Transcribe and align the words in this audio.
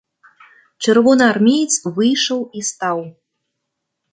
Чырвонаармеец 0.83 1.73
выйшаў 1.99 2.39
і 2.61 2.65
стаў. 2.71 2.99